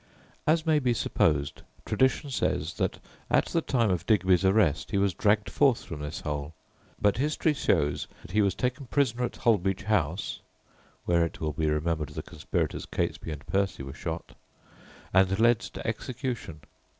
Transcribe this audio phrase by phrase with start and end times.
[0.47, 2.97] LEGERS] As may be supposed, tradition says that
[3.29, 6.55] at the time of Digby's arrest he was dragged forth from this hole,
[6.99, 10.41] but history shows that he was taken prisoner at Holbeach House
[11.05, 14.33] (where, it will be remembered, the conspirators Catesby and Percy were shot),
[15.13, 16.61] and led to execution.